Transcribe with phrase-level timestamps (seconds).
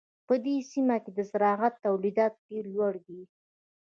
[0.27, 3.21] په دې سیمه کې د زراعت تولیدات ډېر لوړ دي.